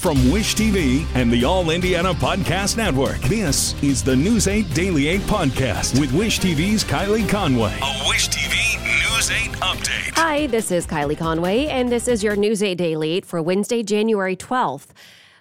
[0.00, 5.08] From Wish TV and the All Indiana Podcast Network, this is the News 8 Daily
[5.08, 7.76] 8 Podcast with Wish TV's Kylie Conway.
[7.82, 10.14] A Wish TV News 8 update.
[10.16, 13.82] Hi, this is Kylie Conway, and this is your News 8 Daily 8 for Wednesday,
[13.82, 14.86] January 12th.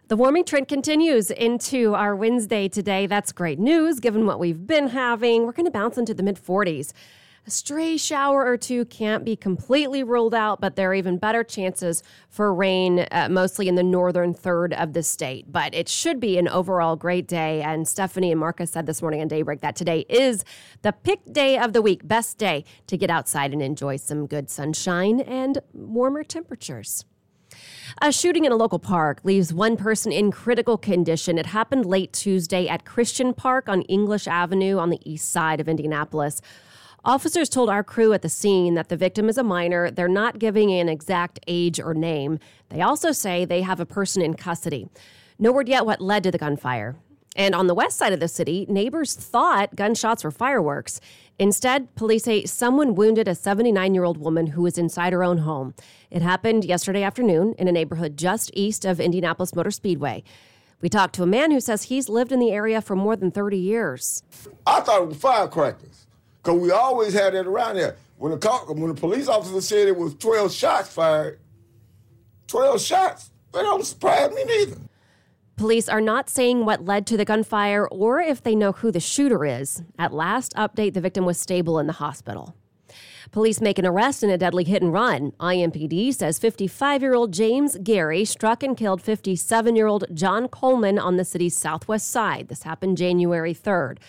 [0.09, 3.07] The warming trend continues into our Wednesday today.
[3.07, 5.45] That's great news given what we've been having.
[5.45, 6.91] We're going to bounce into the mid 40s.
[7.47, 11.43] A stray shower or two can't be completely ruled out, but there are even better
[11.43, 15.51] chances for rain, uh, mostly in the northern third of the state.
[15.51, 17.61] But it should be an overall great day.
[17.61, 20.43] And Stephanie and Marcus said this morning on Daybreak that today is
[20.81, 24.49] the pick day of the week, best day to get outside and enjoy some good
[24.49, 27.05] sunshine and warmer temperatures.
[28.01, 31.37] A shooting in a local park leaves one person in critical condition.
[31.37, 35.67] It happened late Tuesday at Christian Park on English Avenue on the east side of
[35.67, 36.41] Indianapolis.
[37.05, 39.89] Officers told our crew at the scene that the victim is a minor.
[39.89, 42.39] They're not giving an exact age or name.
[42.69, 44.89] They also say they have a person in custody.
[45.37, 46.97] No word yet what led to the gunfire.
[47.37, 50.99] And on the west side of the city, neighbors thought gunshots were fireworks.
[51.37, 55.37] Instead, police say someone wounded a 79 year old woman who was inside her own
[55.39, 55.73] home.
[56.11, 60.21] It happened yesterday afternoon in a neighborhood just east of Indianapolis Motor Speedway.
[60.81, 63.31] We talked to a man who says he's lived in the area for more than
[63.31, 64.23] 30 years.
[64.65, 66.07] I thought it was firecrackers.
[66.49, 67.95] Because we always had that around here.
[68.17, 71.39] When the, when the police officer said it was 12 shots fired,
[72.47, 74.77] 12 shots, that don't surprise me neither.
[75.57, 78.99] Police are not saying what led to the gunfire or if they know who the
[78.99, 79.83] shooter is.
[79.99, 82.55] At last update, the victim was stable in the hospital.
[83.31, 85.33] Police make an arrest in a deadly hit and run.
[85.39, 90.97] IMPD says 55 year old James Gary struck and killed 57 year old John Coleman
[90.97, 92.47] on the city's southwest side.
[92.47, 93.99] This happened January 3rd.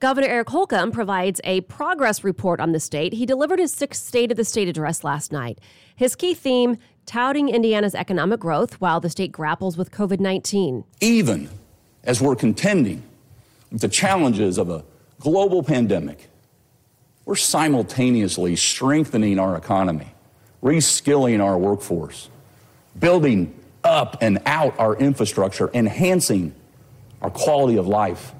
[0.00, 3.12] Governor Eric Holcomb provides a progress report on the state.
[3.12, 5.60] He delivered his sixth State of the State address last night.
[5.94, 6.76] His key theme
[7.06, 10.82] touting Indiana's economic growth while the state grapples with COVID 19.
[11.00, 11.48] Even
[12.02, 13.04] as we're contending
[13.70, 14.84] with the challenges of a
[15.20, 16.31] global pandemic,
[17.32, 20.12] we're simultaneously strengthening our economy,
[20.62, 22.28] reskilling our workforce,
[22.98, 26.54] building up and out our infrastructure, enhancing
[27.22, 28.34] our quality of life.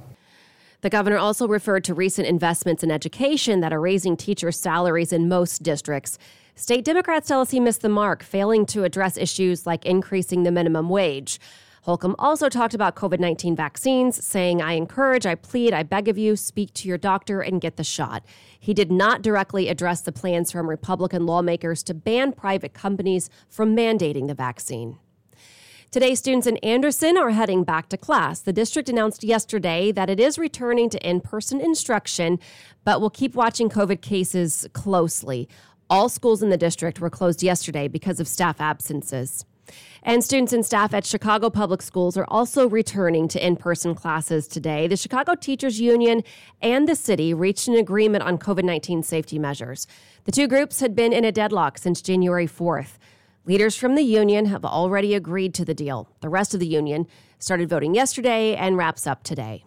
[0.82, 5.26] The governor also referred to recent investments in education that are raising teachers' salaries in
[5.26, 6.19] most districts.
[6.54, 10.52] State Democrats tell us he missed the mark, failing to address issues like increasing the
[10.52, 11.41] minimum wage.
[11.82, 16.16] Holcomb also talked about COVID 19 vaccines, saying, I encourage, I plead, I beg of
[16.16, 18.25] you, speak to your doctor and get the shot.
[18.59, 23.76] He did not directly address the plans from Republican lawmakers to ban private companies from
[23.76, 24.98] mandating the vaccine.
[25.91, 28.41] Today, students in Anderson are heading back to class.
[28.41, 32.38] The district announced yesterday that it is returning to in person instruction,
[32.84, 35.49] but will keep watching COVID cases closely.
[35.91, 39.44] All schools in the district were closed yesterday because of staff absences.
[40.02, 44.48] And students and staff at Chicago Public Schools are also returning to in person classes
[44.48, 44.88] today.
[44.88, 46.24] The Chicago Teachers Union
[46.60, 49.86] and the city reached an agreement on COVID 19 safety measures.
[50.24, 52.98] The two groups had been in a deadlock since January 4th.
[53.44, 56.08] Leaders from the union have already agreed to the deal.
[56.20, 57.06] The rest of the union
[57.38, 59.64] started voting yesterday and wraps up today.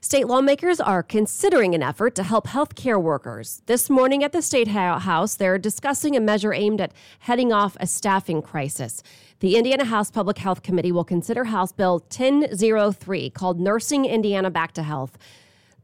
[0.00, 3.62] State lawmakers are considering an effort to help healthcare workers.
[3.66, 7.86] This morning at the State House, they're discussing a measure aimed at heading off a
[7.86, 9.02] staffing crisis.
[9.40, 14.72] The Indiana House Public Health Committee will consider House Bill 1003 called Nursing Indiana Back
[14.74, 15.18] to Health.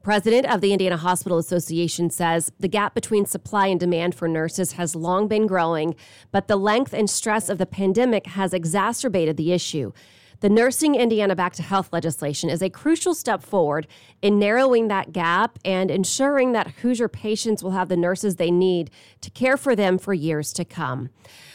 [0.04, 4.72] President of the Indiana Hospital Association says the gap between supply and demand for nurses
[4.72, 5.96] has long been growing,
[6.30, 9.92] but the length and stress of the pandemic has exacerbated the issue.
[10.44, 13.86] The Nursing Indiana Back to Health legislation is a crucial step forward
[14.20, 18.90] in narrowing that gap and ensuring that Hoosier patients will have the nurses they need
[19.22, 21.08] to care for them for years to come.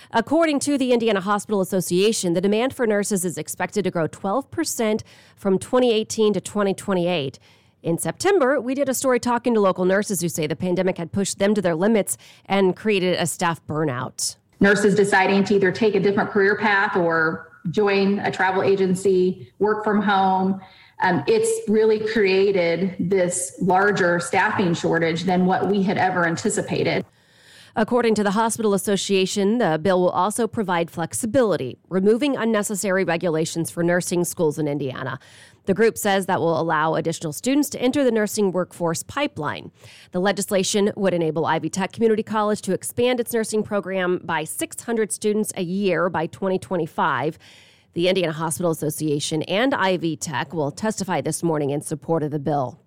[0.09, 5.03] According to the Indiana Hospital Association, the demand for nurses is expected to grow 12%
[5.35, 7.38] from 2018 to 2028.
[7.83, 11.12] In September, we did a story talking to local nurses who say the pandemic had
[11.12, 14.38] pushed them to their limits and created a staff burnout.
[14.59, 19.83] Nurses deciding to either take a different career path or join a travel agency, work
[19.83, 20.61] from home.
[21.01, 27.06] Um, it's really created this larger staffing shortage than what we had ever anticipated.
[27.75, 33.83] According to the Hospital Association, the bill will also provide flexibility, removing unnecessary regulations for
[33.83, 35.19] nursing schools in Indiana.
[35.65, 39.71] The group says that will allow additional students to enter the nursing workforce pipeline.
[40.11, 45.11] The legislation would enable Ivy Tech Community College to expand its nursing program by 600
[45.11, 47.38] students a year by 2025.
[47.94, 52.39] The Indiana Hospital Association and Ivy Tech will testify this morning in support of the
[52.39, 52.79] bill.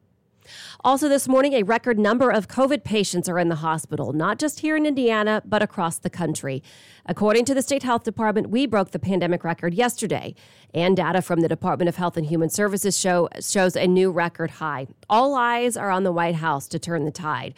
[0.84, 4.60] Also, this morning, a record number of COVID patients are in the hospital, not just
[4.60, 6.62] here in Indiana, but across the country.
[7.06, 10.34] According to the State Health Department, we broke the pandemic record yesterday,
[10.72, 14.52] and data from the Department of Health and Human Services show, shows a new record
[14.52, 14.86] high.
[15.08, 17.54] All eyes are on the White House to turn the tide.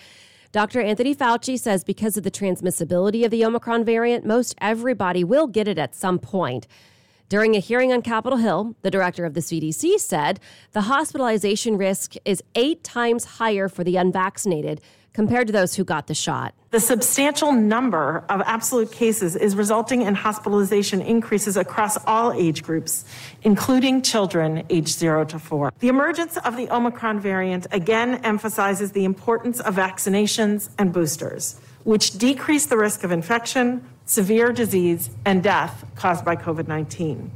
[0.55, 0.81] Dr.
[0.81, 5.67] Anthony Fauci says because of the transmissibility of the Omicron variant, most everybody will get
[5.67, 6.69] it at some point.
[7.31, 10.41] During a hearing on Capitol Hill, the director of the CDC said
[10.73, 14.83] the hospitalization risk is eight times higher for the unvaccinated
[15.15, 16.55] compared to those who got the shot.
[16.71, 23.07] The substantial number of absolute cases is resulting in hospitalization increases across all age groups,
[23.43, 25.73] including children aged 0 to 4.
[25.79, 32.19] The emergence of the Omicron variant again emphasizes the importance of vaccinations and boosters, which
[32.19, 37.31] decrease the risk of infection, severe disease, and death caused by COVID 19.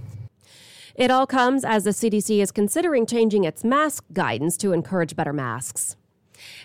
[0.94, 5.32] It all comes as the CDC is considering changing its mask guidance to encourage better
[5.32, 5.96] masks.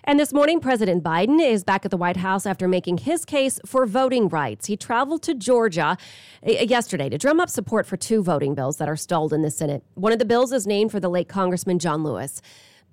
[0.03, 3.59] And this morning, President Biden is back at the White House after making his case
[3.65, 4.67] for voting rights.
[4.67, 5.97] He traveled to Georgia
[6.45, 9.51] uh, yesterday to drum up support for two voting bills that are stalled in the
[9.51, 9.83] Senate.
[9.95, 12.41] One of the bills is named for the late Congressman John Lewis.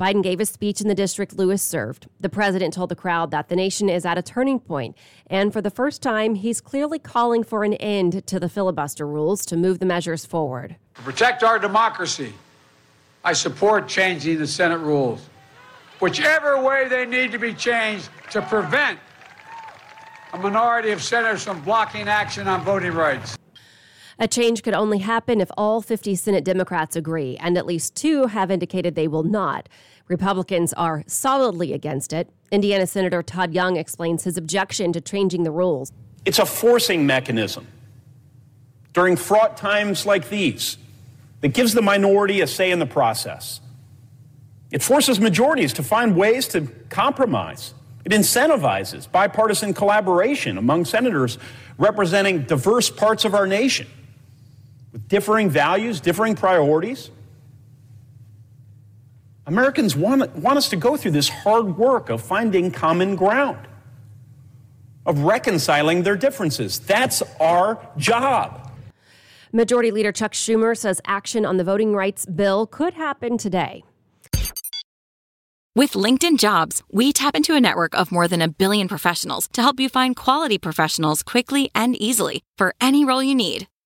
[0.01, 2.09] Biden gave a speech in the district Lewis served.
[2.19, 5.61] The president told the crowd that the nation is at a turning point, and for
[5.61, 9.79] the first time, he's clearly calling for an end to the filibuster rules to move
[9.79, 10.77] the measures forward.
[10.95, 12.33] To protect our democracy,
[13.25, 15.21] I support changing the Senate rules,
[15.99, 18.99] whichever way they need to be changed to prevent
[20.33, 23.37] a minority of senators from blocking action on voting rights.
[24.23, 28.27] A change could only happen if all 50 Senate Democrats agree, and at least two
[28.27, 29.67] have indicated they will not.
[30.09, 32.29] Republicans are solidly against it.
[32.51, 35.91] Indiana Senator Todd Young explains his objection to changing the rules.
[36.27, 37.67] It's a forcing mechanism
[38.93, 40.77] during fraught times like these
[41.41, 43.63] that gives the minority a say in the process.
[44.71, 47.73] It forces majorities to find ways to compromise.
[48.05, 51.39] It incentivizes bipartisan collaboration among senators
[51.79, 53.87] representing diverse parts of our nation
[54.93, 57.11] with differing values, differing priorities.
[59.47, 63.59] Americans want, want us to go through this hard work of finding common ground,
[65.07, 66.79] of reconciling their differences.
[66.79, 68.71] That's our job.
[69.53, 73.83] Majority Leader Chuck Schumer says action on the voting rights bill could happen today.
[75.75, 79.63] With LinkedIn Jobs, we tap into a network of more than a billion professionals to
[79.63, 83.67] help you find quality professionals quickly and easily for any role you need.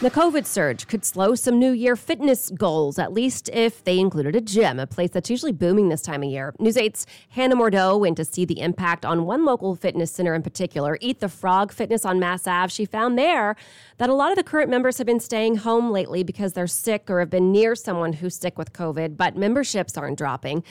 [0.00, 4.36] The COVID surge could slow some New Year fitness goals, at least if they included
[4.36, 6.54] a gym, a place that's usually booming this time of year.
[6.60, 10.42] News 8's Hannah Mordeau went to see the impact on one local fitness center in
[10.44, 12.70] particular, Eat the Frog Fitness on Mass Ave.
[12.70, 13.56] She found there
[13.96, 17.10] that a lot of the current members have been staying home lately because they're sick
[17.10, 20.62] or have been near someone who's sick with COVID, but memberships aren't dropping.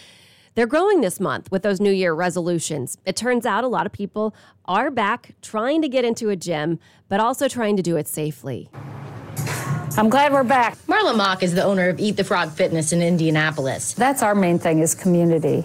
[0.57, 2.97] They're growing this month with those New Year resolutions.
[3.05, 4.33] It turns out a lot of people
[4.65, 8.67] are back trying to get into a gym, but also trying to do it safely.
[9.99, 10.75] I'm glad we're back.
[10.87, 13.93] Marla Mock is the owner of Eat the Frog Fitness in Indianapolis.
[13.93, 15.63] That's our main thing is community.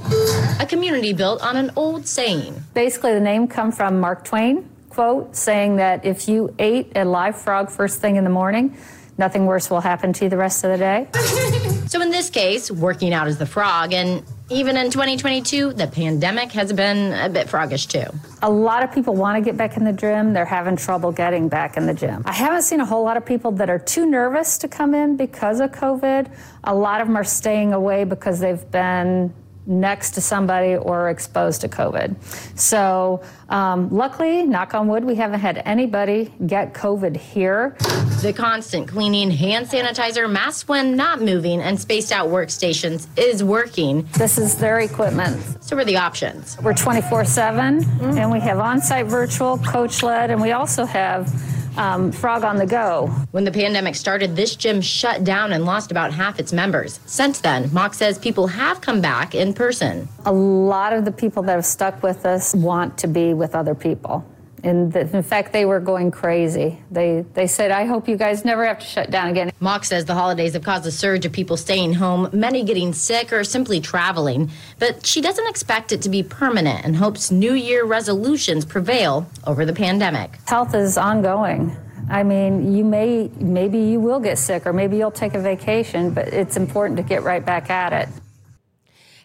[0.61, 2.63] A community built on an old saying.
[2.75, 7.41] Basically, the name come from Mark Twain quote saying that if you ate a live
[7.41, 8.77] frog first thing in the morning,
[9.17, 11.09] nothing worse will happen to you the rest of the day.
[11.87, 14.23] so in this case, working out as the frog and
[14.53, 18.15] even in 2022, the pandemic has been a bit froggish too.
[18.43, 20.33] A lot of people want to get back in the gym.
[20.33, 22.23] They're having trouble getting back in the gym.
[22.27, 25.17] I haven't seen a whole lot of people that are too nervous to come in
[25.17, 26.31] because of COVID.
[26.65, 29.33] A lot of them are staying away because they've been
[29.67, 32.17] next to somebody or exposed to COVID.
[32.59, 37.77] So, um, luckily, knock on wood, we haven't had anybody get COVID here.
[38.23, 44.09] The constant cleaning, hand sanitizer, masks when not moving, and spaced out workstations is working.
[44.15, 45.41] This is their equipment.
[45.63, 46.59] So, what are the options?
[46.61, 47.85] We're 24 7,
[48.19, 51.33] and we have on site virtual, coach led, and we also have
[51.77, 53.09] um, Frog on the Go.
[53.31, 57.01] When the pandemic started, this gym shut down and lost about half its members.
[57.07, 60.09] Since then, Mock says people have come back in person.
[60.25, 63.75] A lot of the people that have stuck with us want to be with other
[63.75, 64.25] people.
[64.65, 66.79] And in fact, they were going crazy.
[66.91, 70.05] They they said, "I hope you guys never have to shut down again." Mock says
[70.05, 73.81] the holidays have caused a surge of people staying home, many getting sick or simply
[73.81, 74.51] traveling.
[74.79, 79.65] But she doesn't expect it to be permanent and hopes New Year resolutions prevail over
[79.65, 80.39] the pandemic.
[80.47, 81.77] Health is ongoing.
[82.09, 86.11] I mean, you may maybe you will get sick or maybe you'll take a vacation,
[86.11, 88.09] but it's important to get right back at it.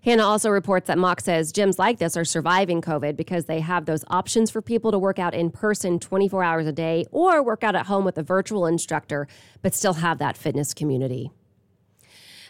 [0.03, 3.85] Hannah also reports that Mock says gyms like this are surviving COVID because they have
[3.85, 7.63] those options for people to work out in person 24 hours a day or work
[7.63, 9.27] out at home with a virtual instructor,
[9.61, 11.31] but still have that fitness community.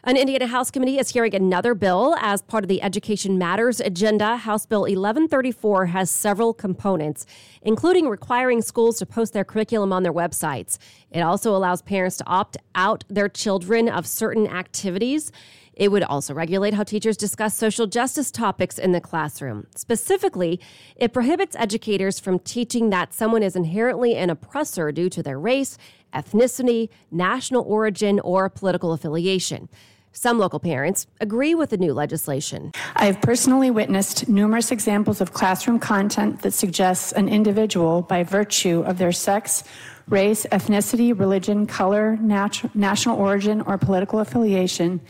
[0.03, 4.37] An Indiana House Committee is hearing another bill as part of the Education Matters agenda.
[4.37, 7.25] House Bill 1134 has several components,
[7.61, 10.77] including requiring schools to post their curriculum on their websites.
[11.11, 15.31] It also allows parents to opt out their children of certain activities.
[15.77, 19.67] It would also regulate how teachers discuss social justice topics in the classroom.
[19.75, 20.59] Specifically,
[20.95, 25.77] it prohibits educators from teaching that someone is inherently an oppressor due to their race,
[26.15, 29.69] ethnicity, national origin, or political affiliation.
[30.13, 32.71] Some local parents agree with the new legislation.
[32.95, 38.81] I have personally witnessed numerous examples of classroom content that suggests an individual, by virtue
[38.81, 39.63] of their sex,
[40.07, 45.01] race, ethnicity, religion, color, nat- national origin, or political affiliation,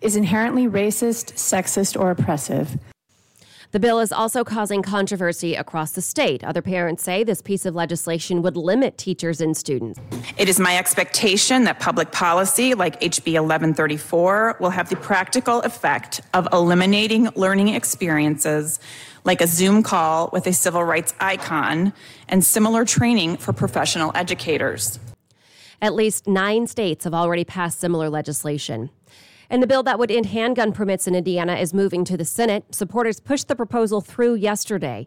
[0.00, 2.78] is inherently racist, sexist, or oppressive.
[3.72, 6.44] The bill is also causing controversy across the state.
[6.44, 10.00] Other parents say this piece of legislation would limit teachers and students.
[10.38, 16.20] It is my expectation that public policy like HB 1134 will have the practical effect
[16.32, 18.78] of eliminating learning experiences
[19.24, 21.92] like a Zoom call with a civil rights icon
[22.28, 24.98] and similar training for professional educators.
[25.82, 28.90] At least nine states have already passed similar legislation.
[29.48, 32.64] And the bill that would end handgun permits in Indiana is moving to the Senate.
[32.74, 35.06] Supporters pushed the proposal through yesterday.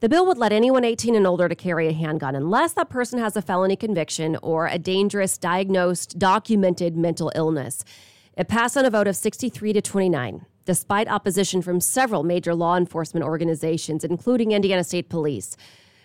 [0.00, 3.18] The bill would let anyone 18 and older to carry a handgun unless that person
[3.18, 7.84] has a felony conviction or a dangerous, diagnosed, documented mental illness.
[8.36, 12.78] It passed on a vote of 63 to 29, despite opposition from several major law
[12.78, 15.54] enforcement organizations, including Indiana State Police.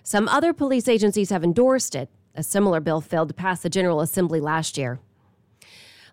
[0.03, 2.09] Some other police agencies have endorsed it.
[2.35, 4.99] A similar bill failed to pass the General Assembly last year.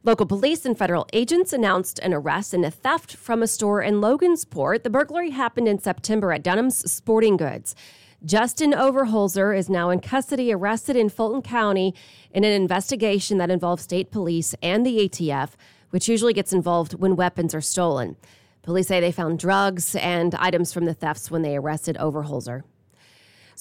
[0.05, 4.01] Local police and federal agents announced an arrest in a theft from a store in
[4.01, 4.83] Logansport.
[4.83, 7.77] The burglary happened in September at Dunham's Sporting Goods.
[8.25, 11.95] Justin Overholzer is now in custody, arrested in Fulton County
[12.33, 15.51] in an investigation that involves state police and the ATF,
[15.91, 18.17] which usually gets involved when weapons are stolen.
[18.63, 22.65] Police say they found drugs and items from the thefts when they arrested Overholzer.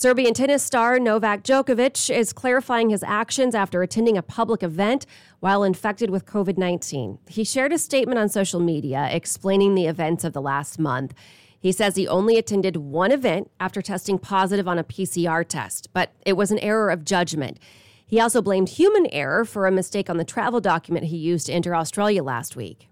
[0.02, 5.06] Serbian tennis star Novak Djokovic is clarifying his actions after attending a public event
[5.42, 7.20] while infected with COVID 19.
[7.28, 11.14] He shared a statement on social media explaining the events of the last month.
[11.60, 16.12] He says he only attended one event after testing positive on a PCR test, but
[16.26, 17.60] it was an error of judgment.
[18.04, 21.54] He also blamed human error for a mistake on the travel document he used to
[21.54, 22.88] enter Australia last week.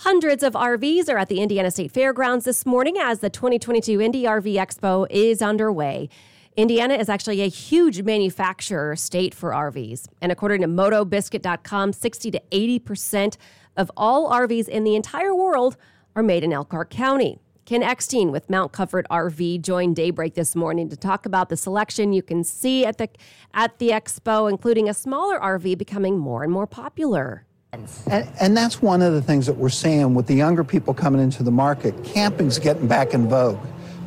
[0.00, 4.24] Hundreds of RVs are at the Indiana State Fairgrounds this morning as the 2022 Indy
[4.24, 6.10] RV Expo is underway.
[6.54, 10.06] Indiana is actually a huge manufacturer state for RVs.
[10.20, 13.38] And according to MotorBiscuit.com, 60 to 80%
[13.78, 15.78] of all RVs in the entire world
[16.14, 17.38] are made in Elkhart County.
[17.64, 22.12] Ken Eckstein with Mount Comfort RV joined Daybreak this morning to talk about the selection
[22.12, 23.08] you can see at the
[23.54, 27.45] at the expo, including a smaller RV becoming more and more popular.
[27.72, 31.20] And, and, that's one of the things that we're seeing with the younger people coming
[31.20, 31.94] into the market.
[32.04, 33.58] Camping's getting back in vogue,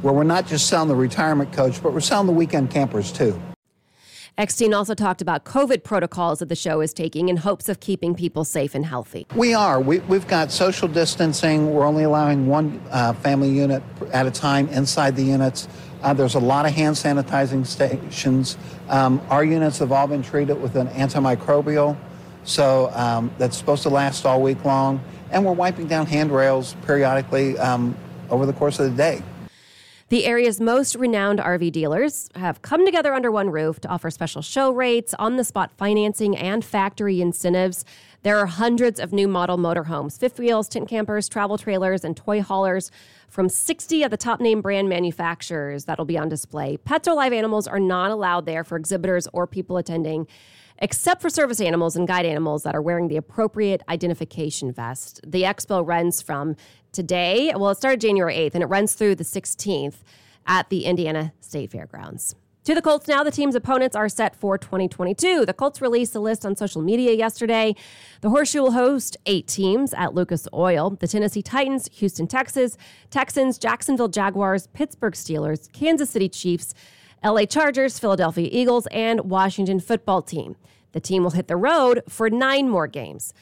[0.01, 3.39] where we're not just selling the retirement coach, but we're selling the weekend campers too.
[4.38, 8.16] Eckstein also talked about COVID protocols that the show is taking in hopes of keeping
[8.16, 9.28] people safe and healthy.
[9.36, 9.82] We are.
[9.82, 11.74] We, have got social distancing.
[11.74, 15.68] We're only allowing one uh, family unit at a time inside the units.
[16.01, 18.58] Uh, there's a lot of hand sanitizing stations.
[18.88, 21.98] Um, our units have all been treated with an antimicrobial
[22.43, 25.01] so um, that's supposed to last all week long.
[25.31, 27.96] And we're wiping down handrails periodically um,
[28.29, 29.22] over the course of the day.
[30.10, 34.41] The area's most renowned RV dealers have come together under one roof to offer special
[34.41, 37.86] show rates, on the spot financing, and factory incentives.
[38.24, 42.41] There are hundreds of new model motorhomes, fifth wheels, tent campers, travel trailers, and toy
[42.41, 42.89] haulers
[43.27, 46.77] from 60 of the top name brand manufacturers that'll be on display.
[46.77, 50.25] Pets or live animals are not allowed there for exhibitors or people attending,
[50.80, 55.22] except for service animals and guide animals that are wearing the appropriate identification vest.
[55.26, 56.56] The expo runs from
[56.92, 59.98] today, well, it started January 8th, and it runs through the 16th
[60.48, 62.36] at the Indiana State Fairgrounds.
[62.66, 65.46] To the Colts now, the team's opponents are set for 2022.
[65.46, 67.74] The Colts released a list on social media yesterday.
[68.22, 72.78] The Horseshoe will host eight teams at Lucas Oil the Tennessee Titans, Houston, Texas,
[73.10, 76.74] Texans, Jacksonville Jaguars, Pittsburgh Steelers, Kansas City Chiefs,
[77.24, 80.56] LA Chargers, Philadelphia Eagles, and Washington football team.
[80.94, 83.34] The team will hit the road for nine more games.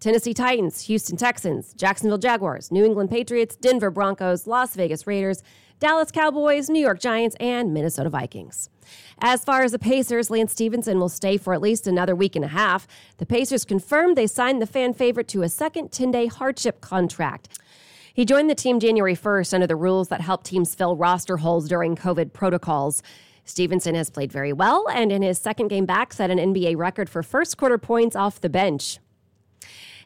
[0.00, 5.42] Tennessee Titans, Houston Texans, Jacksonville Jaguars, New England Patriots, Denver Broncos, Las Vegas Raiders,
[5.78, 8.70] Dallas Cowboys, New York Giants, and Minnesota Vikings.
[9.18, 12.44] As far as the Pacers, Lance Stephenson will stay for at least another week and
[12.44, 12.86] a half.
[13.18, 17.58] The Pacers confirmed they signed the fan favorite to a second 10 day hardship contract.
[18.14, 21.68] He joined the team January 1st under the rules that help teams fill roster holes
[21.68, 23.02] during COVID protocols.
[23.46, 27.08] Stephenson has played very well and in his second game back set an NBA record
[27.08, 28.98] for first quarter points off the bench.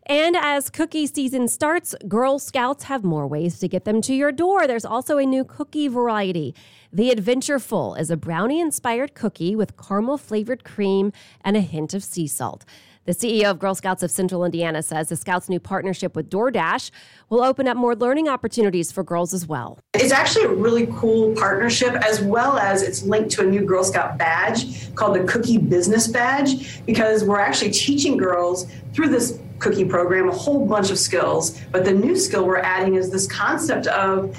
[0.06, 4.32] And as cookie season starts, Girl Scouts have more ways to get them to your
[4.32, 4.66] door.
[4.66, 6.54] There's also a new cookie variety.
[6.92, 12.02] The Adventureful is a brownie inspired cookie with caramel flavored cream and a hint of
[12.02, 12.64] sea salt.
[13.10, 16.92] The CEO of Girl Scouts of Central Indiana says the Scouts' new partnership with DoorDash
[17.28, 19.80] will open up more learning opportunities for girls as well.
[19.94, 23.82] It's actually a really cool partnership, as well as it's linked to a new Girl
[23.82, 29.86] Scout badge called the Cookie Business Badge, because we're actually teaching girls through this cookie
[29.86, 31.60] program a whole bunch of skills.
[31.72, 34.38] But the new skill we're adding is this concept of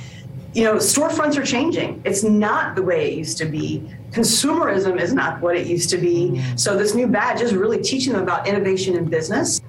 [0.54, 2.02] you know, storefronts are changing.
[2.04, 3.90] It's not the way it used to be.
[4.12, 6.32] Consumerism is not what it used to be.
[6.32, 6.60] Mm.
[6.60, 9.62] So this new badge is really teaching them about innovation in business.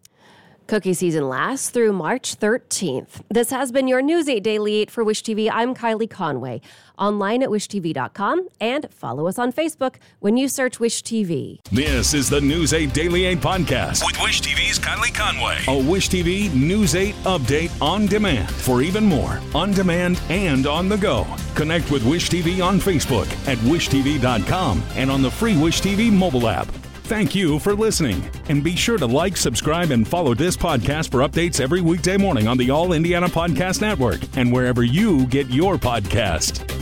[0.73, 3.21] Cookie season lasts through March 13th.
[3.29, 5.51] This has been your News 8 Daily 8 for Wish TV.
[5.53, 6.63] I'm Kylie Conway.
[6.97, 11.59] Online at wishtv.com and follow us on Facebook when you search Wish TV.
[11.71, 15.59] This is the News 8 Daily 8 podcast with Wish TV's Kylie Conway.
[15.69, 20.89] A Wish TV News 8 update on demand for even more on demand and on
[20.89, 21.27] the go.
[21.55, 26.49] Connect with Wish TV on Facebook at wishtv.com and on the free Wish TV mobile
[26.49, 26.67] app.
[27.13, 28.25] Thank you for listening.
[28.49, 32.49] And be sure to like, subscribe, and follow this podcast for updates every weekday morning
[32.49, 36.82] on the All Indiana Podcast Network and wherever you get your podcast.